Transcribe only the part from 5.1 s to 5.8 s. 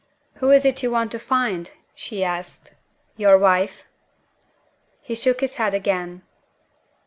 shook his head